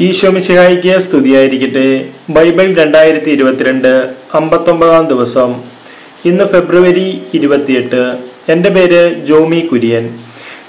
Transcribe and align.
ഈശോമിശിഹായിക്ക് 0.00 0.98
സ്തുതിയായിരിക്കട്ടെ. 0.98 2.08
ബൈബിൾ 2.30 2.74
രണ്ടായിരത്തി 2.74 3.30
ഇരുപത്തിരണ്ട് 3.30 4.10
അമ്പത്തൊമ്പതാം 4.34 5.08
ദിവസം. 5.08 5.62
ഇന്ന് 6.24 6.44
ഫെബ്രുവരി 6.44 7.22
ഇരുപത്തിയെട്ട്. 7.34 8.16
എന്റെ 8.48 8.70
പേര് 8.70 9.26
ജോമി 9.26 9.60
കുര്യൻ. 9.60 10.18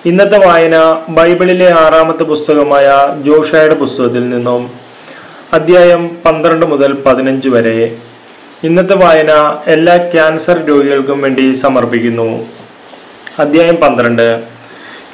ഇന്നത്തെ 0.05 0.47
വായന 0.47 1.01
ബൈബിളിലെ 1.09 1.73
ആറാമത്തെ 1.73 2.23
പുസ്തകമായ 2.23 2.87
ജോഷയുടെ 3.21 3.75
പുസ്തകത്തിൽ 3.75 4.29
നിന്നും 4.29 4.71
അധ്യായം 5.53 6.17
പന്ത്രണ്ട് 6.25 6.65
മുതൽ 6.65 6.93
പതിനഞ്ച് 6.93 7.49
വരെ. 7.49 7.97
ഇന്നത്തെ 8.63 8.95
വായന 8.95 9.57
എല്ലാ 9.67 9.97
ക്യാൻസർ 9.97 10.65
രോഗികൾക്കും 10.65 11.21
വേണ്ടി 11.21 11.53
സമർപ്പിക്കുന്നു. 11.53 12.45
അധ്യായം 13.39 13.75
പന്ത്രണ്ട്. 13.75 14.43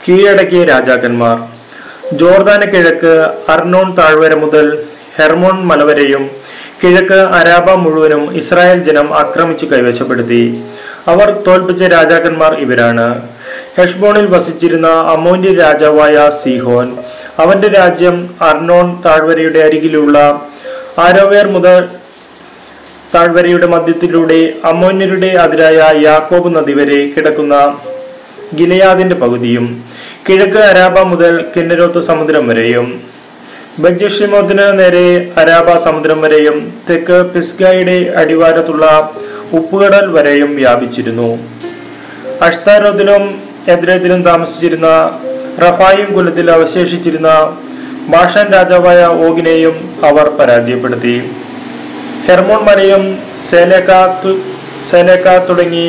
കീഴടക്കിയ 0.08 0.66
രാജാക്കന്മാർ. 0.66 1.53
ജോർദാന് 2.20 2.66
കിഴക്ക് 2.74 3.14
അർണോൺ 3.54 3.88
താഴ്വര 3.98 4.34
മുതൽ 4.44 4.66
ഹെർമോൺ 5.18 5.58
മലവരെയും 5.70 6.24
കിഴക്ക് 6.82 7.20
അരാബ 7.40 7.68
മുഴുവനും 7.84 8.24
ഇസ്രായേൽ 8.40 8.80
ജനം 8.88 9.08
ആക്രമിച്ചു 9.22 9.66
കൈവശപ്പെടുത്തി. 9.66 10.42
അവർ 11.12 11.30
തോൽപ്പിച്ച 11.46 11.84
രാജാക്കന്മാർ 11.96 12.54
ഇവരാണ്. 12.66 13.08
ഹെഷ്ബോണിൽ 13.78 14.28
വസിച്ചിരുന്ന 14.34 14.88
അമോന്യ 15.16 15.52
രാജാവായ 15.64 16.16
സിഹോൻ 16.42 16.88
അവന്റെ 17.44 17.70
രാജ്യം 17.78 18.18
അർണോൺ 18.50 18.88
താഴ്വരയുടെ 19.06 19.60
അരികിലുള്ള 19.68 20.18
ആരോവേർ 21.06 21.48
മുതൽ 21.56 21.80
താഴ്വരയുടെ 23.16 23.68
മധ്യത്തിലൂടെ 23.74 24.42
അമോന്യരുടെ 24.72 25.32
അതിരായ 25.46 25.80
യാക്കോബ് 26.06 26.52
നദി 26.56 26.74
വരെ 26.80 27.00
കിടക്കുന്ന 27.16 27.56
ഗിലയാദിന്റെ 28.60 29.16
പകുതിയും 29.16 29.66
കിഴക്ക് 30.28 30.60
അരാബ 30.72 30.98
മുതൽ 31.12 31.34
കിന്നരോത്ത് 31.54 32.02
സമുദ്രം 32.08 32.44
വരെയും 32.50 32.86
ബജ്യഷിമോത്തിന് 33.84 34.66
നേരെ 34.80 35.08
അരാബ 35.42 35.70
സമുദ്രം 35.86 36.20
വരെയും 36.26 36.58
തെക്ക് 36.90 37.18
പിസ്ഗയുടെ 37.32 37.96
അടിവാരത്തുള്ള 38.22 38.86
ഉപ്പുകടൽ 39.58 40.06
വരെയും 40.16 40.52
വ്യാപിച്ചിരുന്നു. 40.60 41.30
അഷ്താരോത്തിലും 42.48 43.24
എദ്രത്തിലും 43.74 44.22
താമസിച്ചിരുന്ന 44.30 44.90
റഫായും 45.64 46.10
കുലത്തിൽ 46.16 46.48
അവശേഷിച്ചിരുന്ന 46.52 47.32
ഭാഷാൻ 48.14 48.48
രാജാവായ 48.54 49.02
ഓഗിനെയും 49.26 49.76
അവർ 50.10 50.30
പരാജയപ്പെടുത്തി. 50.40 51.16
ഹെർമോൺ 52.28 52.62
മലയും 52.70 53.04
സേലേക്കാത്തു 53.50 54.34
സേലേക്ക 54.92 55.36
തുടങ്ങി 55.50 55.88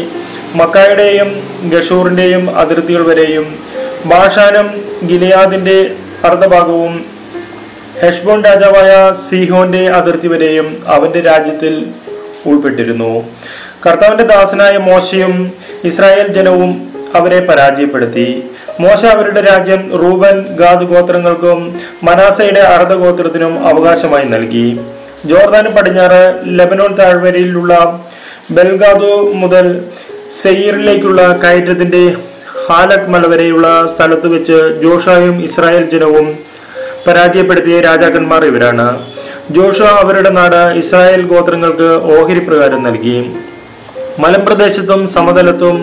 മക്കായുടെയും 0.60 1.30
ഗഷൂറിന്റെയും 1.72 2.44
അതിർത്തികൾ 2.62 3.04
വരെയും 3.12 3.46
ബാഷാനും 4.06 4.66
ഗിലിയാദിന്റെ 5.06 5.76
അർദ്ധഭാഗവും 6.24 6.94
ഹെഷ്ബോൺ 8.02 8.44
രാജാവായ 8.44 8.92
സീഹോന്റെ 9.28 9.82
അതിർത്തി 9.98 10.28
വരെയും 10.28 10.82
അവന്റെ 10.86 11.20
രാജ്യത്തിൽ 11.20 11.74
ഉൾപ്പെട്ടിരുന്നു. 12.46 13.12
കർത്താവിന്റെ 13.86 14.24
ദാസനായ 14.24 14.76
മോശയും 14.76 15.52
ഇസ്രായേൽ 15.84 16.28
ജനവും 16.32 16.92
അവരെ 17.14 17.40
പരാജയപ്പെടുത്തി. 17.40 18.42
മോശ 18.80 19.04
അവരുടെ 19.04 19.40
രാജ്യം 19.40 19.82
റൂബൻ 20.02 20.36
ഗാദ് 20.60 20.84
ഗോത്രങ്ങൾക്കും 20.84 21.80
മനാസയുടെ 22.02 22.60
അർദ്ധഗോത്രത്തിനും 22.60 23.66
അവകാശമായി 23.68 24.24
നൽകി. 24.24 24.80
ജോർദാന് 25.24 25.68
പടിഞ്ഞാറ് 25.68 26.22
ലെബനോൺ 26.58 26.94
താഴ്വരയിലുള്ള 26.94 27.72
ബെൽഗാദു 28.50 29.12
മുതൽ 29.42 29.66
സെയ്യറിലേക്കുള്ള 30.42 31.40
കയറ്റത്തിന്റെ 31.44 32.04
ഹാലക് 32.66 33.08
മല 33.12 33.24
വരെയുള്ള 33.30 33.66
സ്ഥലത്ത് 33.94 34.26
വെച്ച് 34.34 34.58
ജോഷായും 34.82 35.36
ഇസ്രായേൽ 35.46 35.84
ജനവും 35.92 36.26
പരാജയപ്പെടുത്തിയ 37.06 37.76
രാജാക്കന്മാർ 37.86 38.42
ഇവരാണ്. 38.50 38.86
ജോഷ 39.56 39.78
അവരുടെ 40.02 40.30
നാട് 40.38 40.60
ഇസ്രായേൽ 40.82 41.22
ഗോത്രങ്ങൾക്ക് 41.32 41.88
ഓഹരി 42.14 42.42
പ്രകാരം 42.48 42.80
നൽകി. 42.86 43.16
മലമ്പ്രദേശത്തും 44.22 45.02
സമതലത്തും 45.16 45.76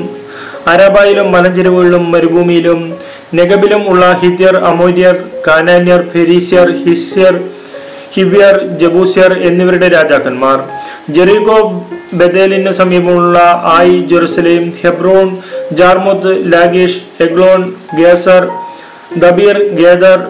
അരബായിലും 0.73 1.31
മലഞ്ചെരുവുകളിലും 1.35 2.03
മരുഭൂമിയിലും 2.11 2.81
നെഗബിലും 3.39 3.83
ഉള്ള 3.91 4.05
ഹിത്യർ 4.23 4.55
അമോര്യർ 4.71 5.15
കാനാന്യർ 5.47 6.01
ഫെരീസ്യർ 6.13 6.69
ഹിസ്യർ 6.85 7.35
ഹിവ്യർ 8.15 8.55
ജബൂസ്യർ 8.81 9.31
എന്നിവരുടെ 9.49 9.87
രാജാക്കന്മാർ. 9.97 10.57
ജെറീകോ 11.15 11.59
ബദേലിന് 12.19 12.71
സമീപമുള്ള 12.79 13.37
ആയി 13.77 13.95
Jerusalem 14.11 14.63
Hebron 14.81 15.27
Jarmuth 15.77 16.25
Lachish 16.53 16.95
Eglon 17.21 17.63
Gezer 17.95 18.47
Debir 19.17 19.57
Geder 19.73 20.23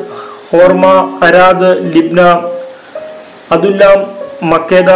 Hormah 0.53 0.83
Arad 1.27 1.63
Libnah 1.85 2.25
Adullam 3.51 3.81
Makkedah 4.43 4.89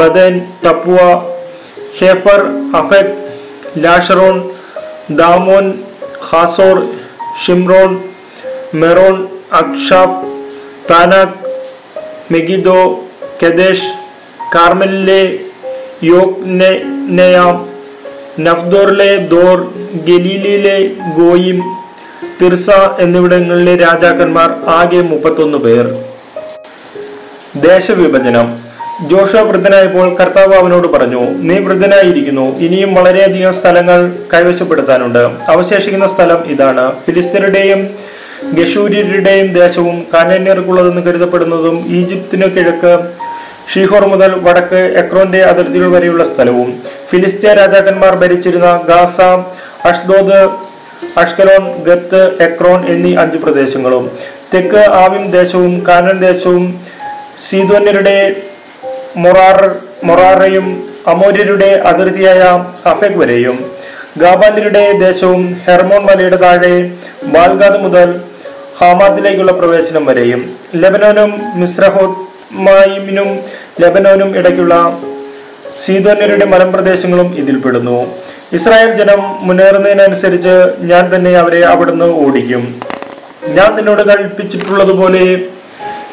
बदन 0.00 0.40
Tappuah 0.64 0.98
Hepher 2.00 2.44
Aphek 2.74 3.78
Lasharon 3.78 4.40
दामोन 5.18 5.70
Hazor 6.22 6.82
Shimron 7.46 8.00
Meron 8.74 9.26
Achshaph 9.52 10.22
Taanach 10.88 12.30
Megiddo 12.32 12.78
Kedesh 13.42 13.82
Carmel 14.52 14.94
ने, 15.04 16.70
ने 17.16 17.32
നഫ്ദോറിലെ 18.40 19.16
ദോർ 19.16 19.74
ഗലീലിലെ 20.08 20.90
ഗോയിം 21.16 21.62
തിർസ 22.42 22.70
എന്നിവിടങ്ങളിലെ 23.00 23.76
രാജാക്കന്മാർ 23.76 24.50
ആകെ 24.66 25.00
മുപ്പത്തൊന്ന് 25.00 25.58
പേർ. 25.58 25.86
ദേശവിഭജനം. 27.56 28.58
ജോഷ 29.08 29.36
വൃദ്ധനായപ്പോൾ 29.36 30.14
കർത്താവ് 30.14 30.54
അവനോട് 30.54 30.88
പറഞ്ഞു 30.88 31.20
നീ 31.20 31.58
വൃദ്ധനായിരിക്കുന്നു. 31.58 32.58
ഇനിയും 32.58 32.94
വളരെയധികം 32.94 33.54
സ്ഥലങ്ങൾ 33.54 34.12
കൈവശപ്പെടുത്താനുണ്ട്. 34.34 35.50
അവശേഷിക്കുന്ന 35.50 36.06
സ്ഥലം 36.06 36.44
ഇതാണ്. 36.46 36.92
ഫിലിസ്തീനരുടെയും 37.06 37.90
ഗഷൂര്യരുടെയും 38.52 39.52
ദേശവും 39.52 40.06
കാനന്യർക്കുള്ളതെന്ന് 40.14 41.02
കരുതപ്പെടുന്നതും 41.02 41.84
ഈജിപ്തിനു 41.88 42.46
കിഴക്ക് 42.46 43.21
ഷീഹോർ 43.66 44.04
മുതൽ 44.06 44.32
വടക്ക് 44.42 44.80
എക്രോന്റെ 44.96 45.40
അതിർത്തികൾ 45.42 45.88
വരെയുള്ള 45.90 46.24
സ്ഥലവും 46.24 46.68
ഫിലിസ്തീയ 47.10 47.52
രാജാക്കന്മാർ 47.52 48.14
ഭരിച്ചിരുന്ന 48.16 48.70
Gaza 48.88 49.18
Ashdod 49.86 50.40
Ashkelon 51.18 51.64
Gath 51.84 52.22
Ekron 52.42 52.80
എന്നീ 52.88 53.12
അഞ്ച് 53.16 53.38
പ്രദേശങ്ങളും 53.38 54.04
തെക്ക് 54.54 54.82
ആവിം 54.94 55.24
ദേശവും 55.30 55.74
കാനൻ 55.88 56.16
ദേശവും 56.18 56.64
സീതോന്യരുടെ 57.40 58.16
മൊറാർ 59.16 59.58
മൊറാറയും 60.04 60.66
അമോര്യരുടെ 61.06 61.70
അതിർത്തിയായ 61.84 62.40
അഫെക് 62.86 63.18
വരെയും 63.18 63.56
ഗാബാന്യരുടെ 64.18 64.84
ദേശവും 64.98 65.42
ഹെർമോൺ 65.66 66.02
മലയുടെ 66.04 66.36
താഴെ 66.36 66.74
ബാൽഗാദ് 67.26 67.78
മുതൽ 67.82 68.08
ഹാമാദിലേക്കുള്ള 68.80 69.52
പ്രവേശനം 69.52 70.04
വരെയും 70.06 70.40
ലെബനോനും 70.74 71.32
മിശ്രഹോമായിമിനും 72.52 73.28
ലെബനോനും 73.80 74.30
ഇടയ്ക്കുള്ള 74.38 74.74
സീതോന്യരുടെ 75.84 76.44
മലമ്പ്രദേശങ്ങളും 76.44 77.28
ഇതിൽപ്പെടുന്നു 77.38 77.96
ഇസ്രായേൽ 78.52 78.90
ജനം 78.96 79.20
മുന്നേറുന്നതിനനുസരിച്ച് 79.46 80.54
ഞാൻ 80.90 81.04
തന്നെ 81.14 81.32
അവരെ 81.42 81.60
അവിടുന്ന് 81.66 82.04
ഓടിക്കും. 82.04 82.80
ഞാൻ 83.48 83.76
നിന്നോട് 83.76 84.02
കൽപ്പിച്ചിട്ടുള്ളതുപോലെ 84.08 85.24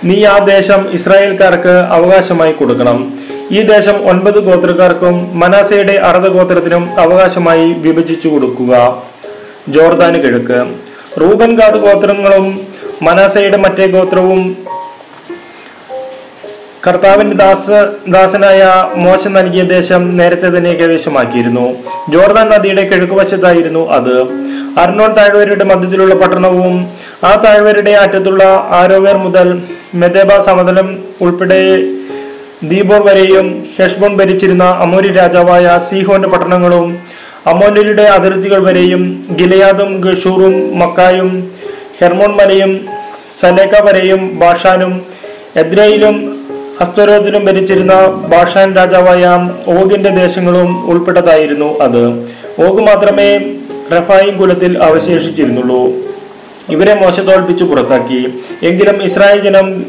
നീ 0.04 0.18
ആ 0.26 0.38
ദേശം 0.38 0.82
ഇസ്രായേൽക്കാർക്ക് 0.98 1.76
അവകാശമായി 1.98 2.52
കൊടുക്കണം. 2.52 3.14
ഈ 3.52 3.62
ദേശം 3.62 3.98
ഒൻപത് 4.12 4.40
ഗോത്രക്കാർക്കും 4.48 5.40
മനാസയുടെ 5.40 5.94
അറുത 6.10 6.28
ഗോത്രത്തിനും 6.38 7.00
അവകാശമായി 7.00 7.68
വിഭജിച്ചു 7.86 8.28
കൊടുക്കുക. 8.28 8.74
ജോർദാന് 9.70 10.20
കിഴക്ക്. 10.24 10.60
റൂബൻ 11.22 11.52
ഗാദ് 11.60 11.80
ഗോത്രങ്ങളും 11.88 12.68
മനാസയുടെ 13.02 13.58
മറ്റേ 13.58 13.88
ഗോത്രവും 13.88 14.42
കർത്താവിന്റെ 16.84 17.36
ദാസ 17.36 17.66
ദാസനായ 18.08 18.60
മോശൻ 18.96 19.34
നൽകിയ 19.34 19.64
ദേശം 19.68 20.18
നേരത്തെ 20.18 20.50
തന്നെ 20.50 20.74
കൈവശമാക്കിയിരുന്നു 20.74 21.66
ജോർദാൻ 22.10 22.48
നദിയുടെ 22.50 22.84
കിഴക്കുവശത്തായിരുന്നു 22.84 23.90
അത്. 23.90 24.16
അർണോൺ 24.78 25.12
താഴ്വരയുടെ 25.14 25.64
മധ്യത്തിലുള്ള 25.64 26.16
പട്ടണവും 26.16 26.76
ആ 27.24 27.32
താഴ്വരയുടെ 27.36 27.94
അറ്റത്തുള്ള 27.96 28.44
ആരോവേർ 28.72 29.18
മുതൽ 29.18 29.48
മെദേബ 29.94 30.40
സമതലം 30.40 30.88
ഉൾപ്പെടെ 31.22 31.60
ദീബോർ 32.64 33.02
വരെയും 33.02 33.48
ഹെഷ്ബോൺ 33.78 34.18
ഭരിച്ചിരുന്ന 34.18 34.64
അമോരി 34.80 35.08
രാജാവായ 35.14 35.78
സീഹോന്റെ 35.90 36.28
പട്ടണങ്ങളും 36.28 36.88
അമോന്യരുടെ 37.46 38.04
അതിർത്തികൾ 38.08 38.62
വരെയും 38.64 39.04
ഗിലയാദും 39.32 40.02
ഗഷൂറും 40.02 40.80
മക്കായും 40.80 41.30
ഹെർമോൺ 42.00 42.32
മലയും 42.36 42.72
സലേക്ക 43.40 43.76
വരെയും 43.86 44.40
ബാഷാനും 44.40 44.94
എദ്രയിലും 45.56 46.16
അസ്തരോത്തിലും 46.82 47.46
ഭരിച്ചിരുന്ന 47.46 47.94
ഭാഷാൻ 48.06 48.76
രാജാവായ 48.76 49.50
ഓഗിന്റെ 49.80 50.10
ദേശങ്ങളും 50.10 50.90
ഉൾപ്പെട്ടതായിരുന്നു 50.90 51.80
അത്. 51.80 52.08
ഓഗ് 52.66 52.82
മാത്രമേ 52.82 53.38
റഫായിം 53.92 54.38
കുലത്തിൽ 54.38 54.84
അവശേഷിച്ചിരുന്നുള്ളൂ. 54.84 55.94
ഇവരെ 56.70 56.94
മോശ 56.94 57.20
തോൽപ്പിച്ചു 57.20 57.64
പുറത്താക്കി. 57.64 58.34
എങ്കിലും 58.64 59.04
ഇസ്രായേൽ 59.04 59.42
ജനം 59.42 59.86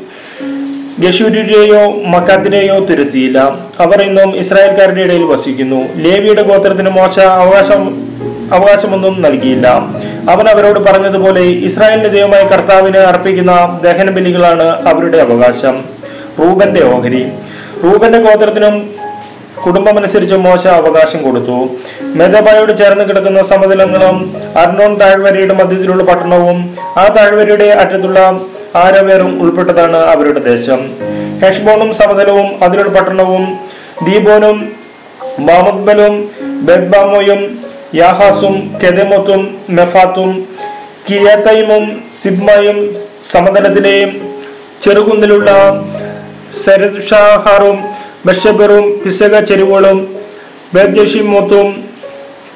ഗഷൂരിനെയോ 0.98 2.02
മക്കാത്തിനെയോ 2.06 2.78
തുരുത്തിയില്ല. 2.78 3.38
അവർ 3.80 4.02
ഇന്നും 4.02 4.36
ഇസ്രായേൽക്കാരുടെ 4.36 5.00
ഇടയിൽ 5.00 5.22
വസിക്കുന്നു. 5.22 5.80
ലേവിയുടെ 5.96 6.42
ഗോത്രത്തിന് 6.42 6.90
മോശ 6.90 7.18
അവകാശം 7.18 8.10
അവകാശമൊന്നും 8.52 9.22
നൽകിയില്ല. 9.22 9.66
അവൻ 10.30 10.48
അവരോട് 10.48 10.80
പറഞ്ഞതുപോലെ 10.80 11.40
ഇസ്രായേലിന്റെ 11.40 12.10
ദൈവമായ 12.10 12.42
കർത്താവിന് 12.42 12.96
അർപ്പിക്കുന്ന 12.96 13.80
ദഹന 13.84 14.10
ബലികളാണ് 14.10 14.62
അവരുടെ 14.62 15.18
അവകാശം. 15.18 15.99
റൂബന്റെ 16.40 16.82
ഓഹരി. 16.94 17.22
റൂബന്റെ 17.84 18.18
ഗോത്രത്തിനും 18.26 18.74
കുടുംബമനുസരിച്ച് 19.64 20.36
മോശ 20.46 20.62
അവകാശം 20.80 21.20
കൊടുത്തു. 21.26 21.56
മെതബായോട് 22.18 22.72
ചേർന്ന് 22.80 23.04
കിടക്കുന്ന 23.08 23.40
സമതലങ്ങളും 23.52 24.16
അർണോൺ 24.62 24.92
താഴ്വരയുടെ 25.00 25.54
മധ്യത്തിലുള്ള 25.60 26.04
പട്ടണവും 26.10 26.58
ആ 27.02 27.04
താഴ്വരയുടെ 27.16 27.68
അറ്റത്തുള്ള 27.82 28.20
ആരവേറും 28.82 29.32
ഉൾപ്പെട്ടതാണ് 29.42 30.00
അവരുടെ 30.14 30.40
ദേശം. 30.50 30.80
ഹെഷ്ബോണും 31.42 31.90
സമതലവും 32.00 32.48
അതിലുള്ള 32.64 32.92
പട്ടണവും 32.98 33.44
ദീപോനും 34.06 34.56
ബാമക്ബലും 35.48 36.14
ബെദ്ബാമോയും 36.68 37.40
യാഹാസും 38.00 38.54
കെദമത്തും 38.82 39.42
മെഫാത്തും 39.76 40.30
കിയാത്തൈമും 41.06 41.84
സിബ്മയും 42.22 42.78
സമതലത്തിലെയും 43.32 44.10
ചെറുകുന്നിലുള്ള 44.82 45.50
സെരഷാഹാറും 46.64 47.78
ബഷബറും 48.26 48.98
പിസക 49.04 49.40
ചെരുവുകളും 49.40 49.98
ബേദ്യഷിമോത്തും 50.74 51.68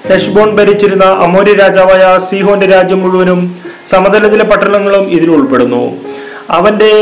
ഹെഷ്ബോൺ 0.09 0.57
ഭരിച്ചിരുന്ന 0.57 1.05
അമോര്യ 1.05 1.53
രാജാവായ 1.55 2.19
സീഹോന്റെ 2.31 2.67
രാജ്യം 2.67 3.01
മുഴുവനും 3.03 3.61
സമതലത്തിലെ 3.91 4.45
പട്ടണങ്ങളും 4.45 5.09
ഇതിൽ 5.09 5.31
ഉൾപ്പെടുന്നു. 5.31 5.97
അവന്റെ 6.51 6.93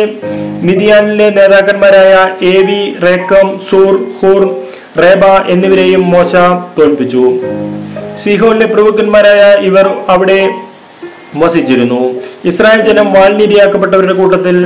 മിതിയാനിലെ 0.63 1.31
നേതാക്കന്മാരായ 1.31 2.13
Evi 2.63 2.81
Rekem 3.07 3.61
Zur 3.71 3.95
Hur 4.21 4.43
Reba 5.03 5.25
എന്നിവരെയും 5.49 6.11
മോശ 6.11 6.33
തോൽപ്പിച്ചു. 6.79 7.25
സിഹോന്റെ 8.23 8.67
പ്രഭുക്കന്മാരായ 8.67 9.43
ഇവർ 9.61 9.89
അവിടെ 10.09 10.51
വസിച്ചിരുന്നു. 11.37 12.15
ഇസ്രായേൽ 12.45 12.81
ജനം 12.81 13.13
വാൽനിരിയാക്കപ്പെട്ടവരുടെ 13.13 14.13
കൂട്ടത്തിൽ 14.13 14.57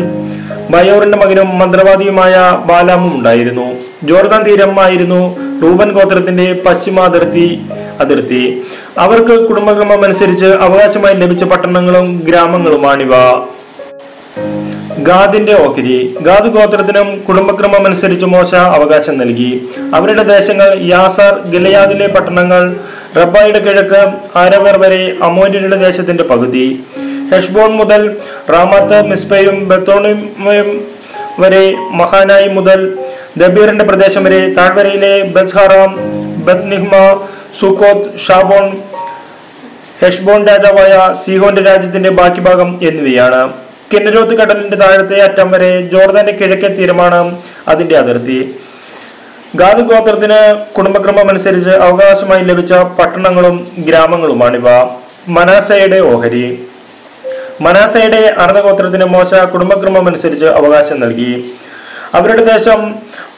ബയോറിന്റെ 0.70 1.18
മകനും 1.18 1.58
മന്ത്രവാദിയുമായ 1.58 2.62
ബാലാമും 2.66 3.16
ഉണ്ടായിരുന്നു. 3.16 3.74
ജോർദാൻ 4.02 4.42
തീരം 4.42 4.80
ആയിരുന്നു 4.80 5.36
റൂബൻ 5.62 5.92
ഗോത്രത്തിന്റെ 5.92 6.62
പശ്ചിമ 6.66 7.00
അതിർത്തി. 7.00 7.60
അതിർത്തി 8.00 8.62
അവർക്ക് 8.98 9.48
കുടുംബക്രമം 9.48 10.04
അനുസരിച്ച് 10.04 10.44
അവകാശമായി 10.44 11.14
ലഭിച്ച 11.14 11.44
പട്ടണങ്ങളും 11.44 12.18
ഗ്രാമങ്ങളുമാണിവ. 12.18 13.10
ഗാദിന്റെ 14.98 15.54
ഓഹരി. 15.64 16.16
ഗാദ് 16.20 16.46
ഗോത്രത്തിനും 16.46 17.20
കുടുംബക്രമം 17.28 17.86
അനുസരിച്ച് 17.86 18.26
മോശ 18.26 18.54
അവകാശം 18.54 19.18
നൽകി. 19.18 19.68
അവരുടെ 19.94 20.22
ദേശങ്ങൾ 20.22 20.78
യാസർ 20.82 21.50
ഗിലയാദിലെ 21.50 22.06
പട്ടണങ്ങൾ 22.06 22.76
റബ്ബായുടെ 23.16 23.58
കിഴക്ക് 23.58 24.12
ആരവർ 24.38 24.78
വരെ 24.78 25.16
അമോര്യരുടെ 25.22 25.76
ദേശത്തിന്റെ 25.76 26.24
പകുതി. 26.24 26.80
ഹെഷ്ബോൺ 27.32 27.70
മുതൽ 27.70 28.16
റാമത്ത് 28.52 29.02
മിസ്ബയും 29.02 29.68
ബത്തോണിമയും 29.68 30.84
വരെ 31.38 31.74
മഹാനായി 31.76 32.48
മുതൽ 32.48 32.98
ദബീറിന്റെ 33.36 33.84
പ്രദേശം 33.84 34.24
വരെ 34.24 34.54
താഴ്വരയിലെ 34.54 35.22
ബസ്ഹാറാം 35.22 35.96
ബത്നിഹ്മ 36.44 36.92
സുക്കോത്ത് 37.60 38.18
ഷാബോൺ 38.18 38.82
ഹെഷ്ബോൺ 40.02 40.46
രാജാവായ 40.46 41.14
സിഹോന്റെ 41.24 41.62
രാജ്യത്തിന്റെ 41.62 42.10
ബാക്കി 42.10 42.40
ഭാഗം 42.40 42.78
എന്നിവയാണ്. 42.82 43.52
കിന്നരോത്ത് 43.92 44.34
കടലിന്റെ 44.34 44.76
താഴത്തെ 44.76 45.20
അറ്റം 45.20 45.50
വരെ 45.50 45.80
ജോർദാന്റെ 45.80 46.32
കിഴക്കേ 46.32 46.68
തീരമാണ് 46.68 47.38
അതിന്റെ 47.68 47.98
അതിർത്തി. 47.98 48.54
ഗാദ് 49.56 49.78
ഗോത്രത്തിന് 49.78 50.64
കുടുംബക്രമം 50.76 51.28
അനുസരിച്ച് 51.28 51.70
അവകാശമായി 51.70 52.44
ലഭിച്ച 52.44 52.72
പട്ടണങ്ങളും 52.72 53.72
ഗ്രാമങ്ങളുമാണിവ. 53.78 54.64
മനാസയുടെ 55.28 56.00
ഓഹരി. 56.00 56.64
മനാസയുടെ 57.64 58.22
അർദ്ധഗോത്രത്തിന് 58.44 59.06
മോശ 59.12 59.34
കുടുംബക്രമം 59.52 60.06
അനുസരിച്ച് 60.08 60.48
അവകാശം 60.58 60.96
നൽകി. 61.00 61.30
അവരുടെ 62.16 62.42
ദേശം 62.52 62.80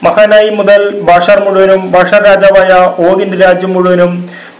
മഹാനായി 0.07 0.51
മുതൽ 0.59 0.83
ബാഷാർ 1.09 1.39
മുഴുവനും 1.47 1.83
ബാഷാർ 1.93 2.21
രാജാവായ 2.31 2.73
ഓഗിന്റെ 3.09 3.39
രാജ്യം 3.45 3.73
മുഴുവനും 3.77 4.13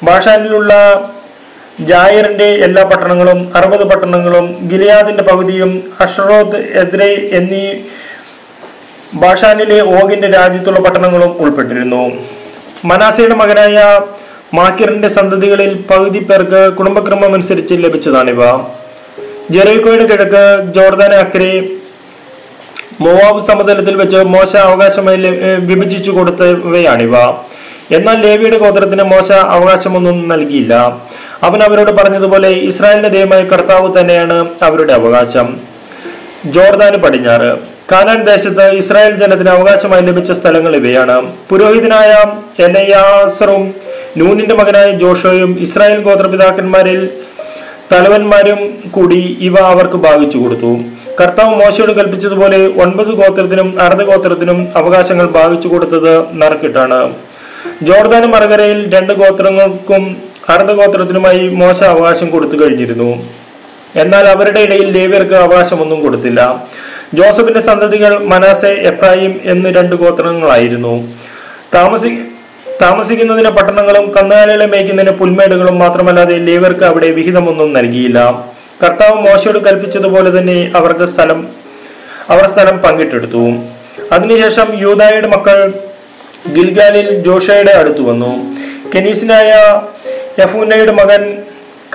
ബാഷാനിലുള്ള 0.09 0.73
ജായറിന്റെ 1.91 2.49
എല്ലാ 2.67 2.85
പട്ടണങ്ങളും 2.91 3.41
അറുപത് 3.59 3.85
പട്ടണങ്ങളും 3.91 4.47
ഗിലിയാദിന്റെ 4.71 5.25
പകുതിയും 5.31 5.73
അഷ്റോദ് 6.05 6.61
എദ്രെ 6.83 7.11
എന്നീ 7.39 7.65
ബാഷാനിലെ 9.25 9.81
ഓഗിന്റെ 9.99 10.29
രാജ്യത്തുള്ള 10.39 10.81
പട്ടണങ്ങളും 10.87 11.31
ഉൾപ്പെട്ടിരുന്നു. 11.43 12.03
മനാസയുടെ 12.91 13.37
മകനായ 13.43 13.79
മാക്കിറിന്റെ 14.55 15.09
സന്തതികളിൽ 15.19 15.71
പകുതി 15.91 16.19
പേർക്ക് 16.19 16.61
കുടുംബക്രമം 16.75 17.33
അനുസരിച്ച് 17.35 17.75
ലഭിച്ചതാണിവ. 17.85 18.43
ജെറൈക്കോയുടെ 19.51 20.07
കിഴക്ക് 20.07 20.73
ജോർദാൻ 20.75 21.15
അക്രി 21.15 21.79
മോവാബ് 23.01 23.47
സമതലത്തിൽ 23.47 23.97
വെച്ച് 23.97 24.17
മോശ 24.17 24.57
അവകാശമായി 24.57 25.17
വിഭജിച്ചു 25.59 26.11
കൊടുത്തവയാണിവ 26.11 27.17
എന്നാൽ 27.91 28.23
ലേവിയുടെ 28.23 28.59
ഗോത്രത്തിന് 28.59 29.03
മോശ 29.03 29.33
അവകാശമൊന്നും 29.33 30.29
നൽകിയില്ല. 30.29 30.75
അവൻ 31.43 31.63
അവരോട് 31.63 31.91
പറഞ്ഞതുപോലെ 31.91 32.49
ഇസ്രായേലിന്റെ 32.49 33.09
ദൈവമായ 33.09 33.45
കർത്താവ് 33.45 34.01
തന്നെയാണ് 34.01 34.49
അവരുടെ 34.63 34.93
അവകാശം. 34.93 35.61
ജോർദാന് 36.47 36.97
പടിഞ്ഞാറ്. 36.97 37.57
കാനാൻ 37.93 38.25
ദേശത്ത് 38.25 38.71
ഇസ്രായേൽ 38.71 39.15
ജനത്തിന് 39.17 39.51
അവകാശമായി 39.51 40.03
ലഭിച്ച 40.03 40.33
സ്ഥലങ്ങൾ 40.33 40.77
ഇവയാണ്. 40.77 41.33
പുരോഹിതനായ 41.51 42.25
എനയാസറും 42.63 43.75
നൂനിന്റെ 44.17 44.55
മകനായ 44.55 44.91
ജോഷോയും 44.93 45.59
ഇസ്രായേൽ 45.61 46.01
ഗോത്രപിതാക്കന്മാരിൽ 46.03 47.18
തലവന്മാരും 47.93 48.61
കൂടി 48.91 49.39
ഇവ 49.41 49.57
അവർക്ക് 49.59 49.97
ഭാഗിച്ചു 49.97 50.39
കൊടുത്തു. 50.39 50.79
കർത്താവ് 51.21 51.55
മോശയോട് 51.61 51.93
കൽപ്പിച്ചതുപോലെ 51.93 52.59
ഒൻപത് 52.83 53.09
ഗോത്രത്തിനും 53.09 53.81
അർദ്ധ 53.81 54.03
ഗോത്രത്തിനും 54.03 54.69
അവകാശങ്ങൾ 54.77 55.27
ഭാഗിച്ചു 55.29 55.69
കൊടുത്തത് 55.69 56.43
നറുക്കിട്ടാണ്. 56.43 57.01
ജോർദാന 57.83 58.25
മറുകരയിൽ 58.27 58.95
രണ്ട് 58.95 59.13
ഗോത്രങ്ങൾക്കും 59.13 60.17
അർദ്ധ 60.49 60.73
ഗോത്രത്തിനുമായി 60.73 61.49
മോശ 61.49 61.83
അവകാശം 61.83 62.31
കൊടുത്തു 62.31 62.57
കഴിഞ്ഞിരുന്നു. 62.63 63.11
എന്നാൽ 63.97 64.29
അവരുടെ 64.29 64.61
ഇടയിൽ 64.61 64.89
ലേവ്യർക്ക് 64.97 65.35
അവകാശമൊന്നും 65.35 66.03
കൊടുത്തില്ല. 66.03 66.41
ജോസഫിന്റെ 67.15 67.61
സന്തതികൾ 67.61 68.25
മനാസെ 68.33 68.73
എഫ്രായിം 68.91 69.41
എന്ന് 69.45 69.69
രണ്ട് 69.79 69.97
ഗോത്രങ്ങളായിരുന്നു. 69.97 70.95
താമസി 71.75 72.11
താമസിക്കുന്നതിന് 72.83 73.51
പട്ടണങ്ങളും 73.57 74.05
കന്നുകാലികളെ 74.17 74.67
മേയ്ക്കുന്നതിന് 74.73 75.13
പുൽമേടുകളും 75.21 75.77
മാത്രമല്ലാതെ 75.83 76.37
ലേവർക്ക് 76.49 76.85
അവിടെ 76.91 77.09
വിഹിതമൊന്നും 77.17 77.71
നൽകിയില്ല. 77.77 78.19
കർത്താവ് 78.83 79.17
മോശയോട് 79.27 79.59
കൽപ്പിച്ചതുപോലെ 79.67 80.31
തന്നെ 80.39 80.59
അവർക്ക് 80.79 81.07
സ്ഥലം 81.15 81.41
അവർ 82.33 82.45
സ്ഥലം 82.53 82.77
പങ്കിട്ടെടുത്തു. 82.85 83.45
അതിനുശേഷം 84.15 84.69
യൂതായുടെ 84.85 85.29
മക്കൾ 85.35 85.59
ഗിൽഗാലിൽ 86.57 87.09
ജോഷയുടെ 87.27 87.73
അടുത്തു 87.81 88.03
വന്നു. 88.11 88.31
കെനീസിനായ 88.93 89.51
യഫൂനയുടെ 90.41 90.93
മകൻ 91.01 91.23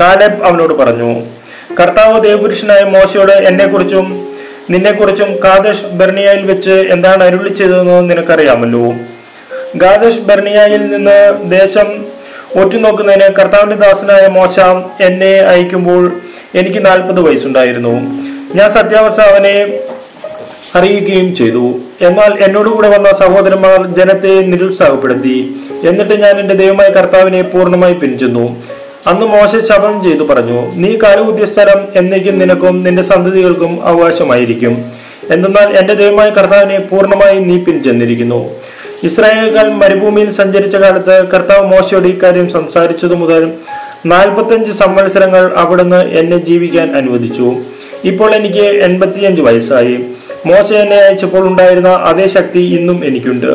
കാലബ് 0.02 0.42
അവനോട് 0.48 0.74
പറഞ്ഞു 0.82 1.12
കർത്താവ് 1.80 2.18
ദേവപുരുഷനായ 2.28 2.82
മോശയോട് 2.96 3.36
എന്നെക്കുറിച്ചും 3.50 4.08
നിന്നെക്കുറിച്ചും 4.74 5.30
കാദേശ് 5.46 5.88
ബെർണിയയിൽ 6.00 6.44
വെച്ച് 6.52 6.76
എന്താണ് 6.96 7.22
അരുളി 7.30 7.52
ചെയ്തതെന്ന് 7.60 7.98
നിനക്കറിയാമല്ലോ. 8.10 8.86
ഗാദേശ് 9.76 10.20
ബർണിയയിൽ 10.20 10.88
നിന്ന് 10.88 11.38
ദേശം 11.52 12.06
ഒറ്റുനോക്കുന്നതിന് 12.60 13.22
കർത്താവിന്റെ 13.22 13.76
ദാസനായ 13.76 14.28
മോശ 14.28 14.60
എന്നെ 15.04 15.40
അയക്കുമ്പോൾ 15.40 16.12
എനിക്ക് 16.56 16.86
നാൽപ്പത് 16.86 17.22
വയസ്സുണ്ടായിരുന്നു. 17.22 17.94
ഞാൻ 18.56 18.70
സത്യാവസ്ഥ 18.70 19.22
അവനെ 19.22 19.80
അറിയിക്കുകയും 20.76 21.36
ചെയ്തു. 21.36 21.76
എന്നാൽ 22.02 22.44
എന്നോടുകൂടെ 22.44 22.90
വന്ന 22.90 23.10
സഹോദരന്മാർ 23.10 23.88
ജനത്തെ 23.88 24.42
നിരുത്സാഹപ്പെടുത്തി. 24.42 25.56
എന്നിട്ട് 25.90 26.22
ഞാൻ 26.22 26.40
എന്റെ 26.40 26.56
ദൈവമായ 26.56 26.88
കർത്താവിനെ 26.88 27.42
പൂർണമായി 27.42 27.94
പിൻചെന്നു. 27.94 28.64
അന്ന് 29.08 29.26
മോശ 29.26 29.66
ശപം 29.66 30.04
ചെയ്തു 30.04 30.24
പറഞ്ഞു 30.24 30.74
നീ 30.76 30.98
കാലുകുത്തിയ 30.98 31.46
സ്ഥലം 31.46 31.88
എന്നേക്കും 31.96 32.40
നിനക്കും 32.40 32.84
നിന്റെ 32.84 33.04
സന്തതികൾക്കും 33.04 33.86
അവകാശമായിരിക്കും. 33.86 34.92
എന്തെന്നാൽ 35.32 35.78
എന്റെ 35.78 35.94
ദൈവമായ 35.94 36.30
കർത്താവിനെ 36.30 36.80
പൂർണമായി 36.80 37.40
നീ 37.40 37.58
പിൻചെന്നിരിക്കുന്നു. 37.58 38.50
ഇസ്രായേലുകൾ 39.08 39.72
മരുഭൂമിയിൽ 39.72 40.30
സഞ്ചരിച്ച 40.32 40.76
കാലത്ത് 40.76 41.28
കർത്താവ് 41.28 41.64
മോശയോട് 41.68 42.08
ഇക്കാര്യം 42.08 42.50
സംസാരിച്ചതു 42.50 43.14
മുതൽ 43.14 43.52
നാൽപ്പത്തഞ്ച് 44.06 44.72
സംവത്സരങ്ങൾ 44.72 45.52
അവിടുന്ന് 45.56 46.10
എന്നെ 46.20 46.38
ജീവിക്കാൻ 46.38 46.96
അനുവദിച്ചു. 46.96 47.56
ഇപ്പോൾ 48.04 48.36
എനിക്ക് 48.36 48.66
എൺപത്തിയഞ്ച് 48.88 49.42
വയസ്സായി. 49.42 49.96
മോശ 50.46 50.72
എന്നെ 50.74 50.98
അയച്ചപ്പോൾ 50.98 51.48
ഉണ്ടായിരുന്ന 51.48 51.90
അതേ 51.90 52.28
ശക്തി 52.28 52.60
ഇന്നും 52.60 53.06
എനിക്കുണ്ട്. 53.06 53.52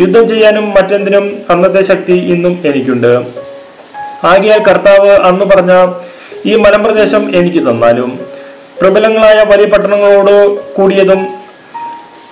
യുദ്ധം 0.00 0.28
ചെയ്യാനും 0.28 0.70
മറ്റെന്തിനും 0.70 1.38
അന്നത്തെ 1.50 1.82
ശക്തി 1.82 2.12
ഇന്നും 2.12 2.62
എനിക്കുണ്ട്. 2.64 3.12
ആകിയാൽ 4.24 4.58
കർത്താവ് 4.58 5.10
അന്ന് 5.10 5.44
പറഞ്ഞ 5.44 5.92
ഈ 6.46 6.54
മലമ്പ്രദേശം 6.56 7.36
എനിക്ക് 7.36 7.58
തന്നാലും. 7.58 8.20
പ്രബലങ്ങളായ 8.80 9.44
വലിയ 9.48 9.66
പട്ടണങ്ങളോട് 9.66 10.60
കൂടിയതും 10.74 11.39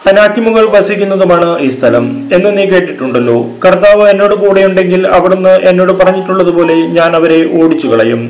അനാക്കിമുകൾ 0.09 0.65
വസിക്കുന്നതുമാണ് 0.75 1.49
ഈ 1.67 1.69
സ്ഥലം 1.69 2.05
എന്ന് 2.35 2.51
നീ 2.59 2.65
കേട്ടിട്ടുണ്ടല്ലോ. 2.65 3.37
കർത്താവ് 3.65 4.05
എന്നോട് 4.11 4.35
കൂടെയുണ്ടെങ്കിൽ 4.35 5.03
അവിടുന്ന് 5.17 5.55
എന്നോട് 5.71 5.93
പറഞ്ഞിട്ടുള്ളതുപോലെ 5.93 6.77
ഞാൻ 6.99 7.11
അവരെ 7.19 7.39
ഓടിച്ചു 7.63 7.87
കളയും 7.89 8.23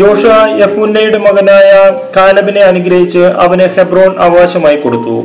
ജോഷ 0.00 0.24
യഫുന്നയുടെ 0.62 1.18
മകനായ 1.18 1.70
കാലബിനെ 2.16 2.60
അനുഗ്രഹിച്ച് 2.60 3.22
അവന് 3.44 3.66
ഹെബ്രോൺ 3.76 4.12
അവകാശമായി 4.18 4.76
കൊടുത്തു. 4.76 5.16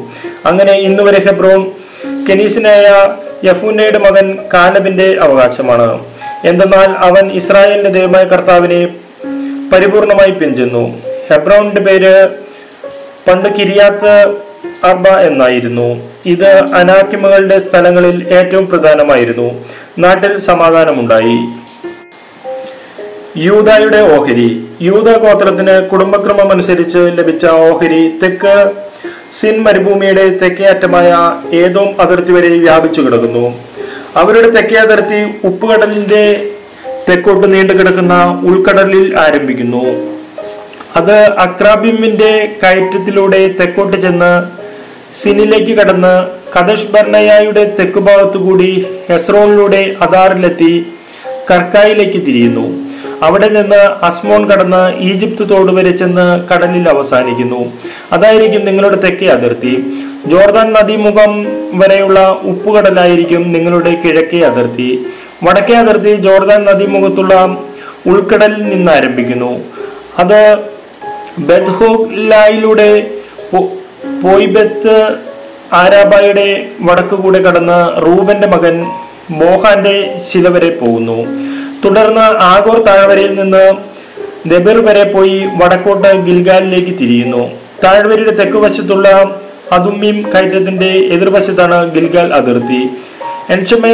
അങ്ങനെ 0.46 0.74
ഇന്നുവരെ 0.88 1.20
ഹെബ്രോൺ 1.28 1.62
കെനീസിനായ 2.30 2.88
യഫുന്നയുടെ 3.48 4.00
മകൻ 4.00 4.28
കാലബിന്റെ 4.54 5.08
അവകാശമാണ്. 5.22 5.90
എന്തെന്നാൽ 6.46 6.90
അവൻ 7.08 7.26
ഇസ്രായേലിന്റെ 7.32 7.90
ദൈവമായ 7.90 8.24
കർത്താവിനെ 8.24 8.82
പരിപൂർണമായി 9.72 10.32
പിഞ്ചുന്നു 10.32 10.84
ഹെബ്രോണിന്റെ 11.32 11.82
പേര് 11.82 12.14
പണ്ട് 13.28 13.50
കിരിയാത്ത് 13.58 14.14
അർബ 14.84 15.08
എന്നായിരുന്നു. 15.08 16.10
ഇത് 16.26 16.60
അനാക്കിമകളുടെ 16.76 17.60
സ്ഥലങ്ങളിൽ 17.60 18.28
ഏറ്റവും 18.30 18.68
പ്രധാനമായിരുന്നു. 18.68 19.64
നാട്ടിൽ 20.00 20.40
സമാധാനമുണ്ടായി. 20.40 21.40
യൂതായുടെ 23.38 23.98
ഓഹരി. 23.98 24.68
യൂത 24.82 25.18
ഗോത്രത്തിന് 25.18 25.90
കുടുംബക്രമം 25.90 26.52
അനുസരിച്ച് 26.52 26.98
ലഭിച്ച 26.98 27.46
ഓഹരി 27.46 28.20
തെക്ക് 28.24 28.72
സിൻ 29.34 29.64
മരുഭൂമിയുടെ 29.64 30.30
തെക്കേ 30.30 30.64
അറ്റമായ 30.64 31.16
ഏതോം 31.54 32.02
അതിർത്തി 32.02 32.32
വരെ 32.32 32.50
വ്യാപിച്ചു 32.50 33.02
കിടക്കുന്നു. 33.02 33.64
അവരുടെ 34.16 34.50
തെക്കേ 34.50 34.76
അതിർത്തി 34.76 35.48
ഉപ്പുകടലിന്റെ 35.48 36.50
തെക്കോട്ട് 37.10 37.54
നീണ്ടു 37.54 37.74
കിടക്കുന്ന 37.74 38.42
ഉൾക്കടലിൽ 38.46 39.18
ആരംഭിക്കുന്നു. 39.18 40.17
അത് 40.98 41.18
അക്രാബിമിന്റെ 41.38 42.32
കയറ്റത്തിലൂടെ 42.64 43.48
തെക്കോട്ട് 43.48 43.98
ചെന്ന് 43.98 44.32
സിനിലേക്ക് 45.14 45.78
കടന്ന് 45.78 46.28
കദഷ് 46.58 46.92
ബർണയായുടെ 46.92 47.76
തെക്കുഭാഗത്തുകൂടി 47.80 48.86
ഹെസ്രോണിലൂടെ 49.10 49.96
അദാറിലെത്തി 50.02 50.86
കർക്കായിലേക്ക് 51.52 52.20
തിരിയുന്നു. 52.28 52.66
അവിടെ 53.22 53.48
നിന്ന് 53.48 53.82
അസ്മോൺ 54.06 54.50
കടന്ന് 54.50 54.98
ഈജിപ്ത് 54.98 55.50
തോട് 55.50 55.72
വരെ 55.72 55.92
ചെന്ന് 55.92 56.48
കടലിൽ 56.48 56.90
അവസാനിക്കുന്നു. 56.90 57.74
അതായിരിക്കും 58.12 58.66
നിങ്ങളുടെ 58.66 58.98
തെക്കേ 58.98 59.28
അതിർത്തി. 59.28 59.74
ജോർദാൻ 60.26 60.74
നദീമുഖം 60.74 61.32
വരെയുള്ള 61.74 62.40
ഉപ്പുകടലായിരിക്കും 62.44 63.54
നിങ്ങളുടെ 63.54 63.94
കിഴക്കേ 64.06 64.40
അതിർത്തി. 64.40 65.06
വടക്കേ 65.44 65.74
അതിർത്തി 65.74 66.16
ജോർദാൻ 66.16 66.64
നദീമുഖത്തുള്ള 66.64 67.58
ഉൾക്കടലിൽ 68.08 68.64
നിന്ന് 68.64 68.92
ആരംഭിക്കുന്നു. 68.92 69.60
അത് 70.20 70.58
ബെദ്ഹോലായിലൂടെ 71.40 73.12
പോയിബത്ത് 74.24 75.16
ആരാബായുടെ 75.74 76.66
വടക്കുകൂടെ 76.82 77.40
കടന്ന് 77.40 78.06
റൂബന്റെ 78.06 78.48
മകൻ 78.48 78.86
മോഹാന്റെ 79.30 80.22
ശില 80.32 80.48
വരെ 80.48 80.70
പോകുന്നു. 80.70 81.18
തുടർന്ന് 81.86 82.22
ആഗോർ 82.22 82.80
താഴ്വരയിൽ 82.84 83.34
നിന്ന് 83.36 83.74
ദബിർ 84.50 84.86
വരെ 84.86 85.04
പോയി 85.04 85.46
വടക്കോട്ട് 85.64 86.26
ഗിൽഗാലിലേക്ക് 86.26 87.00
തിരിയുന്നു. 87.00 87.52
താഴ്വരയുടെ 87.84 88.32
തെക്കുവശത്തുള്ള 88.32 89.36
അതുമ്മീം 89.72 90.34
കയറ്റത്തിന്റെ 90.34 90.86
എതിർവശത്താണ് 90.86 91.94
ഗിൽഗാൽ 91.96 92.34
അതിർത്തി. 92.34 92.90
എൻഷമേ 93.50 93.94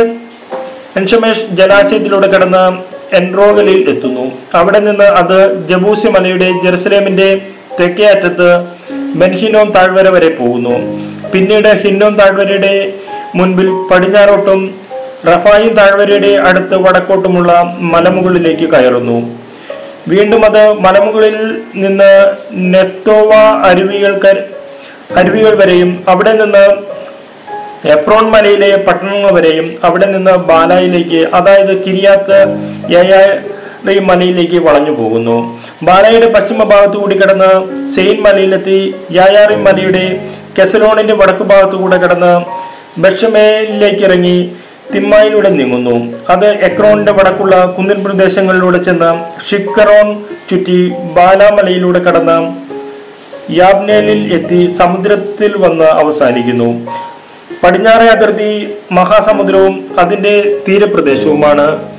എൻഷമേഷ് 0.97 1.45
ജലാശയത്തിലൂടെ 1.51 2.27
കടന്ന് 2.27 2.92
എൻറോഗലിൽ 3.13 3.89
എത്തുന്നു. 3.89 4.31
അവിടെ 4.53 4.79
നിന്ന് 4.79 5.03
അത് 5.03 5.67
ജബൂസി 5.67 6.07
മലയുടെ 6.07 6.51
ജെറുസലേമിന്റെ 6.63 7.41
തെക്കേ 7.79 8.05
അറ്റത്ത് 8.05 8.49
മെൻഹിനോം 9.15 9.71
താഴ്വര 9.71 10.09
വരെ 10.09 10.29
പോകുന്നു. 10.29 10.75
പിന്നീട് 11.29 11.69
ഹിന്നോം 11.83 12.15
താഴ്വരയുടെ 12.15 12.93
മുൻപിൽ 13.35 13.69
പടിഞ്ഞാറോട്ടും 13.91 14.75
റഫായി 15.27 15.69
താഴ്വരയുടെ 15.69 16.27
അടുത്ത് 16.27 16.75
വടക്കോട്ടുമുള്ള 16.75 17.77
മലമുകളിലേക്ക് 17.79 18.69
കയറുന്നു. 18.73 19.17
വീണ്ടും 20.07 20.45
അത് 20.45 20.73
മലമുകളിൽ 20.73 21.37
നിന്ന് 21.75 22.11
നെത്തോവ 22.51 23.33
അരുവികൾക്ക് 23.69 24.33
അരുവികൾ 25.17 25.55
വരെയും 25.55 26.03
അവിടെ 26.07 26.31
നിന്ന് 26.31 26.63
എപ്രോൺ 27.85 28.29
മലയിലെ 28.31 28.75
പട്ടണങ്ങൾ 28.75 29.31
വരെയും 29.31 29.77
അവിടെ 29.83 30.05
നിന്ന് 30.05 30.31
ബാലായിലേക്ക് 30.31 31.27
അതായത് 31.33 31.83
കിരിയാത്ത് 31.85 32.39
മലയിലേക്ക് 34.01 34.57
വളഞ്ഞു 34.57 34.91
പോകുന്നു. 34.91 35.59
ബാലായുടെ 35.83 36.27
പശ്ചിമ 36.29 36.63
ഭാഗത്തു 36.63 36.97
കൂടി 36.97 37.15
കടന്ന് 37.15 37.51
സെയിൻ 37.95 38.21
മലയിലെത്തി 38.23 38.95
യായാറി 39.11 39.55
മലയുടെ 39.55 40.29
കെസലോണിന്റെ 40.59 41.13
വടക്കു 41.13 41.43
ഭാഗത്തു 41.43 41.75
കൂടെ 41.75 41.97
കടന്ന് 41.97 42.41
ബഷമേലിലേക്ക് 43.01 44.03
ഇറങ്ങി 44.03 44.51
തിമ്മായിലൂടെ 44.93 45.49
നീങ്ങുന്നു. 45.49 46.13
അത് 46.29 46.45
എക്രോണിന്റെ 46.45 47.11
വടക്കുള്ള 47.11 47.65
കുന്നിൻ 47.65 48.03
പ്രദേശങ്ങളിലൂടെ 48.03 48.77
ചെന്ന് 48.77 49.11
ഷിക്കറോൺ 49.49 50.23
ചുറ്റി 50.49 50.89
ബാലാമലയിലൂടെ 50.89 51.99
കടന്ന് 51.99 52.37
യാബ്നേലിൽ 53.53 54.33
എത്തി 54.33 54.75
സമുദ്രത്തിൽ 54.77 55.57
വന്ന് 55.57 55.85
അവസാനിക്കുന്നു. 55.85 56.87
പടിഞ്ഞാറേ 57.63 58.05
അതിർത്തി 58.05 58.73
മഹാസമുദ്രവും 58.91 59.95
അതിന്റെ 59.99 60.59
തീരപ്രദേശവുമാണ്. 60.67 61.89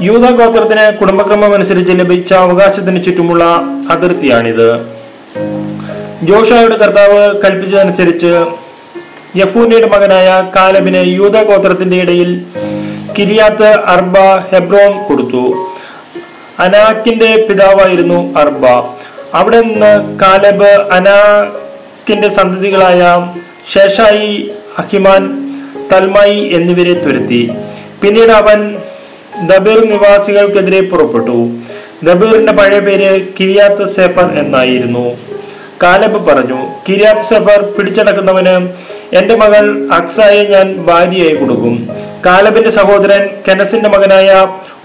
യൂത 0.00 0.30
ഗോത്രത്തിന് 0.30 0.98
കുടുംബക്രമം 0.98 1.54
അനുസരിച്ച് 1.54 1.92
ലഭിച്ച 1.92 2.32
അവകാശത്തിന് 2.32 3.04
ചുറ്റുമുള്ള 3.04 3.60
അതിർത്തിയാണിത്. 3.90 4.86
ജോഷായുടെ 6.22 6.76
കർത്താവ് 6.76 7.42
കൽപ്പിച്ചതനുസരിച്ച് 7.42 8.44
യഫൂനയുടെ 9.36 9.88
മകനായ 9.88 10.52
കാലബിന് 10.56 11.06
യൂത 11.06 11.42
ഗോത്രത്തിന്റെ 11.42 11.96
ഇടയിൽ 11.96 12.42
കിരിയാത്ത് 13.18 13.66
അർബ 13.66 14.18
ഹെബ്രോൺ 14.52 15.04
കൊടുത്തു. 15.04 15.72
അനാക്കിന്റെ 16.58 17.46
പിതാവായിരുന്നു 17.48 18.38
അർബ. 18.38 18.66
അവിടെ 19.34 19.60
നിന്ന് 19.60 20.18
കാലബ് 20.18 20.92
അനാക്കിന്റെ 20.92 22.28
സന്തതികളായ 22.28 23.32
ഷേഷായി 23.74 24.50
അഹിമാൻ 24.78 25.22
തൽമായി 25.92 26.38
എന്നിവരെ 26.56 26.94
തുരത്തി. 27.04 27.42
പിന്നീട് 28.02 28.32
അവൻ 28.40 28.60
ദബീർ 29.50 29.78
നിവാസികൾക്കെതിരെ 29.90 30.80
പുറപ്പെട്ടു. 30.80 31.38
ദബീറിന്റെ 32.04 32.52
പഴയ 32.52 32.80
പേര് 32.80 33.10
കിരിയാത്ത് 33.40 33.84
സേഫർ 33.94 34.28
എന്നായിരുന്നു. 34.42 35.06
കാലബ് 35.82 36.18
പറഞ്ഞു 36.26 36.60
കിരിയാത്ത് 36.88 37.26
സേഫർ 37.30 37.60
പിടിച്ചടക്കുന്നവന് 37.76 38.54
എന്റെ 39.18 39.34
മകൾ 39.36 39.64
അക്സായെ 39.98 40.44
ഞാൻ 40.44 40.68
ഭാര്യയായി 40.88 41.34
കൊടുക്കും. 41.34 41.74
കാലബിന്റെ 42.26 42.70
സഹോദരൻ 42.70 43.22
കെനസിന്റെ 43.48 43.88
മകനായ 43.88 44.30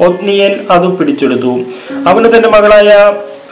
ഒത്നിയേൽ 0.08 0.54
അത് 0.72 0.88
പിടിച്ചെടുത്തു. 0.98 1.54
അവന് 2.08 2.28
തന്റെ 2.36 2.50
മകളായ 2.50 2.90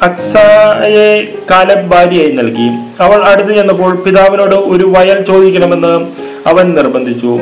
അക്സായെ 0.02 1.08
കാലബ് 1.52 1.90
ഭാര്യയായി 1.92 2.32
നൽകി. 2.32 2.68
അവൾ 3.04 3.20
അടുത്തു 3.32 3.54
ചെന്നപ്പോൾ 3.54 3.92
പിതാവിനോട് 4.06 4.56
ഒരു 4.56 4.86
വയൽ 4.96 5.20
ചോദിക്കണമെന്ന് 5.30 5.94
അവൻ 6.48 6.74
നിർബന്ധിച്ചു. 6.74 7.40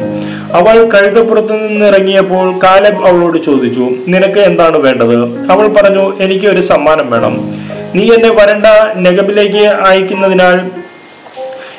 അവൾ 0.54 0.90
കഴുകപ്പുറത്തു 0.90 1.54
നിന്ന് 1.54 1.86
ഇറങ്ങിയപ്പോൾ 1.86 2.60
കാലബ് 2.64 3.06
അവളോട് 3.08 3.44
ചോദിച്ചു 3.44 3.90
നിനക്ക് 4.08 4.40
എന്താണ് 4.40 4.78
വേണ്ടത്? 4.78 5.38
അവൾ 5.52 5.68
പറഞ്ഞു 5.68 6.18
എനിക്ക് 6.22 6.46
ഒരു 6.46 6.62
സമ്മാനം 6.62 7.12
വേണം. 7.12 7.56
നീ 7.96 8.14
എന്നെ 8.14 8.30
വരണ്ട 8.30 8.66
നെഗബിലേക്ക് 8.96 9.66
അയക്കുന്നതിനാൽ 9.66 10.72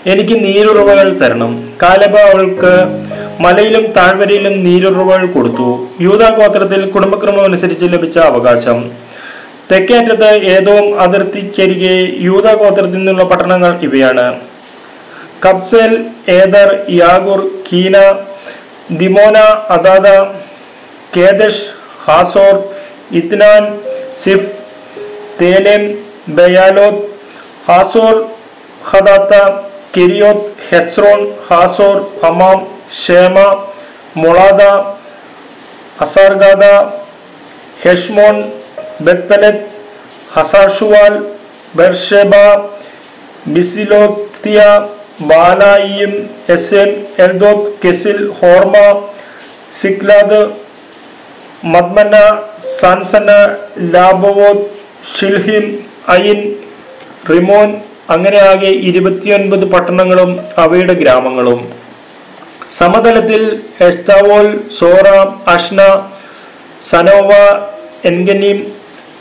എനിക്ക് 0.06 0.44
നീരുറവകൾ 0.44 1.18
തരണം. 1.18 1.68
കാലബ 1.82 2.16
അവൾക്ക് 2.16 2.72
മലയിലും 3.40 3.86
താഴ്വരയിലും 3.86 4.64
നീരുറവകൾ 4.64 5.26
കൊടുത്തു. 5.26 5.88
യൂത 6.00 6.28
ഗോത്രത്തിൽ 6.28 6.86
കുടുംബക്രമം 6.86 7.44
അനുസരിച്ച് 7.44 7.84
ലഭിച്ച 7.84 8.18
അവകാശം. 8.18 8.90
തെക്കേറ്റത്ത് 9.72 10.34
ഏതോ 10.34 10.96
അതിർത്തിക്കരികെ 10.98 12.16
യൂത 12.20 12.52
ഗോത്രത്തിൽ 12.54 12.92
നിന്നുള്ള 12.92 13.24
പട്ടണങ്ങൾ 13.24 13.78
ഇവയാണ്. 13.82 14.34
Kabzeel 15.43 15.93
Eder 16.35 16.69
Jagur 16.97 17.41
Kinah 17.67 17.97
Dimonah 18.99 19.37
Adadah 19.75 20.07
Kedesh 21.15 21.65
Hazor 22.05 22.55
Ithnan 23.19 23.63
Ziph 24.21 24.49
Telem 25.39 25.83
Bealoth 26.37 27.03
Hazor 27.67 28.15
Hadattah 28.89 29.33
Kerioth 29.95 30.51
Hezron 30.69 31.21
Hazor 31.47 31.97
Amam 32.21 32.59
Shema 33.01 33.37
Moladah 34.15 34.61
Hazar Gaddah 36.01 36.63
Heshmon 37.83 38.35
Beth Pelet 39.05 39.71
Hazar Shual 40.35 41.13
Beersheba 41.77 42.33
Biziothiah 43.55 44.59
ബാലായിയും 45.20 46.12
Ezem 46.48 46.90
Eltolad 47.16 47.72
Chesil 47.82 48.30
Hormah 48.40 48.74
Ziklag 49.80 50.40
Madmannah 51.64 52.14
Sansannah 52.80 53.30
Lebaoth 53.90 54.64
Shilhim 55.18 55.66
Ain 56.08 56.40
Rimmon 57.30 57.68
അങ്ങനെ 58.10 58.38
ആകെ 58.42 58.70
ഇരുപത്തിയൊൻപത് 58.88 59.70
പട്ടണങ്ങളും 59.72 60.40
അവയുടെ 60.58 60.94
ഗ്രാമങ്ങളും. 60.94 61.60
സമതലത്തിൽ 62.70 63.42
എസ്താവോൽ 63.80 64.48
സോറ 64.78 65.06
Ashna 65.46 65.80
സനോവ 66.90 67.30
എൻഗനീം 68.04 68.58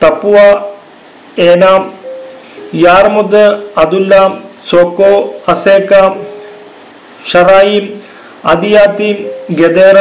തപ്പുവ 0.04 0.38
ഏനാം 1.40 1.84
യാർമുദ് 2.76 3.46
അതുല്ലാം 3.78 4.32
സോക്കോ 4.70 5.12
Azekah 5.48 5.94
ഷറായിം 7.32 7.86
അതിയാത്തി 8.46 9.10
ഗദേറ 9.52 9.98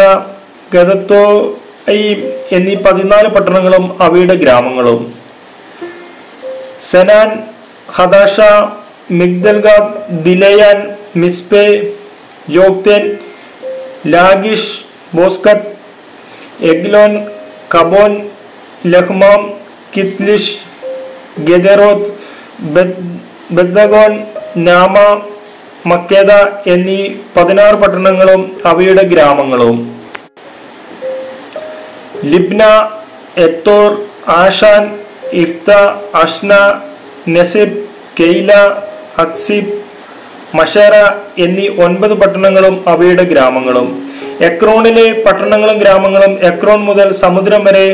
ഗദത്തോയും 0.75 2.19
എന്നീ 2.53 2.75
പതിനാല് 2.75 3.29
പട്ടണങ്ങളും 3.29 4.03
അവയുടെ 4.03 4.35
ഗ്രാമങ്ങളും. 4.35 5.15
സെനാൻ 6.91 7.31
ഹദാഷ 7.93 8.37
മിഗ്ദൽഗാദ് 9.11 9.95
ദിലയാൻ 10.25 10.97
മിസ്പെ 11.17 11.65
യോക്തേൻ 12.51 13.05
ലാഗിഷ് 14.07 14.75
ബോസ്കത്ത് 15.15 15.73
എഗ്ലോൻ 16.67 17.13
കബോൻ 17.75 18.13
ലഹ്മാം 18.87 19.43
കിത്ലിഷ് 19.97 20.57
ഗെദറോത്ത് 21.39 22.11
ബദ്ദഗോൻ 23.51 24.13
നാമ 24.67 24.97
മക്കേദ 25.91 26.33
എന്നീ 26.73 27.01
പതിനാറ് 27.37 27.77
പട്ടണങ്ങളും 27.83 28.41
അവയുടെ 28.71 29.03
ഗ്രാമങ്ങളും. 29.13 29.77
Libnah 32.31 32.63
Ether 33.47 33.91
Ashan 34.37 34.85
Iphtah 35.43 35.71
Ashnah 36.23 36.53
Nezib 37.35 37.79
Keilah 38.21 38.53
Achzib 39.25 39.75
മഷേറ 40.59 40.95
എന്നീ 41.45 41.67
ഒൻപത് 41.85 42.15
പട്ടണങ്ങളും 42.21 42.77
അവയുടെ 42.93 43.25
ഗ്രാമങ്ങളും. 43.33 43.89
എക്രോണിലെ 44.49 45.07
പട്ടണങ്ങളും 45.27 45.79
ഗ്രാമങ്ങളും 45.79 46.33
എക്രോൺ 46.51 46.81
മുതൽ 46.89 47.09
സമുദ്രം 47.23 47.63
വരെ 47.65 47.87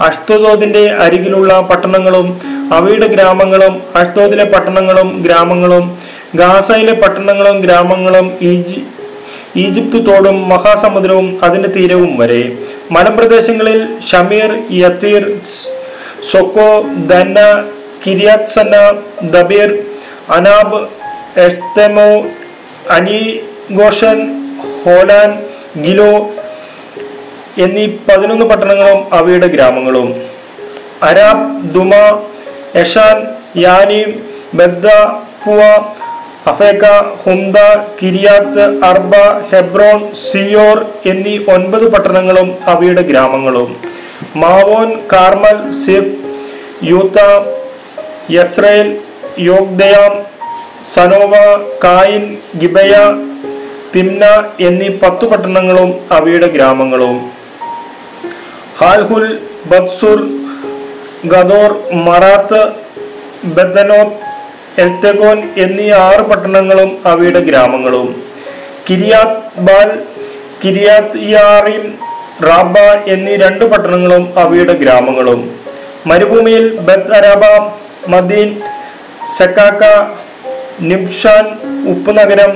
അഷ്തോദിന്റെ 0.00 0.90
അരികിലുള്ള 0.90 1.60
പട്ടണങ്ങളും 1.60 2.26
അവയുടെ 2.72 3.06
ഗ്രാമങ്ങളും 3.06 3.82
അഷ്തോദിലെ 3.96 4.44
പട്ടണങ്ങളും 4.44 5.22
ഗ്രാമങ്ങളും 5.22 5.98
ഗാസയിലെ 6.34 6.92
പട്ടണങ്ങളും 6.92 7.60
ഗ്രാമങ്ങളും 7.60 8.38
ഈജി 8.42 8.86
ഈജിപ്ത് 9.56 10.06
തോടും 10.06 10.48
മഹാസമുദ്രവും 10.48 11.38
അതിന്റെ 11.42 11.68
തീരവും 11.68 12.18
വരെ. 12.18 12.42
മലപ്രദേശങ്ങളിൽ 12.90 13.78
ഷമീർ 14.10 14.50
യത്തീർ 14.70 15.24
സൊക്കോ 16.32 16.68
ദന്ന 17.06 17.38
കിരിയാത് 18.06 18.46
സന്ന 18.46 18.76
ദബീർ 19.22 19.70
അനാബ് 20.30 20.80
എസ്തെമോ 21.40 22.08
അനിഗോഷൻ 22.90 24.18
ഹോലാൻ 24.84 25.30
ഗിലോ 25.82 26.12
എന്നീ 27.58 27.86
പതിനൊന്ന് 27.86 28.46
പട്ടണങ്ങളും 28.46 29.14
അവയുടെ 29.14 29.46
ഗ്രാമങ്ങളും. 29.46 30.22
അരാബ് 31.02 31.74
ദുമ 31.74 32.20
യഷാൻ 32.76 33.18
യാനീം 33.56 34.22
ബദ്ദ 34.54 34.86
പുവ 35.44 35.60
അഫേക്ക 36.46 36.84
ഹുംദ 37.24 37.58
കിരിയാത്ത് 38.02 38.84
അർബ 38.84 39.16
ഹെബ്രോൺ 39.52 40.14
സിയോർ 40.14 40.86
എന്നീ 41.06 41.38
ഒൻപത് 41.54 41.92
പട്ടണങ്ങളും 41.92 42.56
അവയുടെ 42.66 43.02
ഗ്രാമങ്ങളും. 43.02 43.76
Maon 44.36 44.94
Carmel 45.12 45.72
Ziph 45.72 46.14
Juttah 46.82 47.18
Jezreel 48.30 49.00
Jokdeam 49.38 50.14
Zanoah 50.94 51.34
Kain 51.84 52.38
Gibeah 52.60 52.94
Timnah 53.94 54.24
എന്നീ 54.60 54.88
പത്തു 54.88 55.26
പട്ടണങ്ങളും 55.26 56.00
അവയുടെ 56.12 56.46
ഗ്രാമങ്ങളും. 56.46 57.39
ഹാൽഹുൽ 58.80 59.26
ബത്സുർ 59.70 60.20
ഗദോർ 61.32 61.70
മറാത്ത് 62.06 62.60
ബദനോത്ത് 63.56 64.20
എൽത്തഗോൻ 64.82 65.38
എന്നീ 65.56 65.90
ആറ് 65.90 66.20
പട്ടണങ്ങളും 66.20 66.90
അവയുടെ 67.06 67.40
ഗ്രാമങ്ങളും. 67.40 68.24
കിരിയാത് 68.88 69.36
ബാൽ 69.66 69.90
കിരിയാത് 70.64 71.18
യാറിം 71.34 71.84
റാബ 72.48 72.78
എന്നീ 73.06 73.36
രണ്ട് 73.36 73.64
പട്ടണങ്ങളും 73.64 74.24
അവയുടെ 74.38 74.72
ഗ്രാമങ്ങളും. 74.72 75.42
മരുഭൂമിയിൽ 76.06 76.78
ബദ് 76.88 77.12
അരാബ 77.18 77.44
മദീൻ 78.08 78.60
സെക്കാക്ക 79.38 79.84
നിബ്ഷാൻ 80.80 81.44
ഉപ്പുനഗരം 81.92 82.52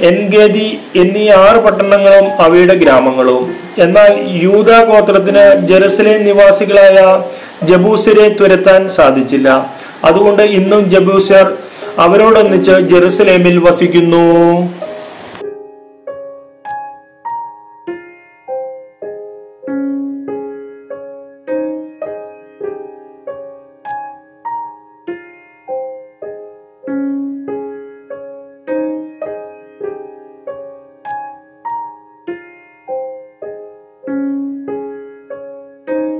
എൻഗേദി 0.00 0.78
എന്നീ 0.96 1.28
ആറ് 1.28 1.56
പട്ടണങ്ങളും 1.56 2.42
അവയുടെ 2.42 2.74
ഗ്രാമങ്ങളും. 2.74 3.56
എന്നാൽ 3.78 4.12
യൂത 4.28 4.84
ഗോത്രത്തിന് 4.84 5.68
ജെറുസലേം 5.68 6.24
നിവാസികളായ 6.24 7.22
ജബൂസരെ 7.66 8.28
തുരത്താൻ 8.28 8.90
സാധിച്ചില്ല. 8.90 9.72
അതുകൊണ്ട് 10.04 10.42
ഇന്നും 10.42 10.90
ജബൂസർ 10.90 11.52
അവരോടൊന്നിച്ച് 11.98 12.70
ജെറുസലേമിൽ 12.70 13.58
വസിക്കുന്നു. 13.58 14.24